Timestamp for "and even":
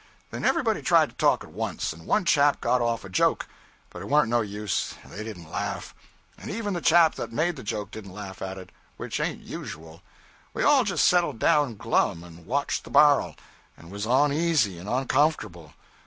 6.39-6.73